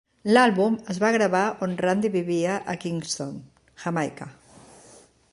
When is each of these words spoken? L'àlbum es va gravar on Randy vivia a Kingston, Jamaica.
L'àlbum 0.35 0.75
es 0.93 0.99
va 1.03 1.11
gravar 1.15 1.41
on 1.65 1.75
Randy 1.85 2.11
vivia 2.15 2.55
a 2.73 2.75
Kingston, 2.85 3.35
Jamaica. 3.83 4.29